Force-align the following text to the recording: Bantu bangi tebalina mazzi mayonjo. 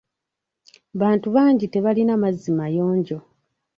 Bantu 1.01 1.27
bangi 1.35 1.65
tebalina 1.73 2.13
mazzi 2.21 2.51
mayonjo. 2.59 3.17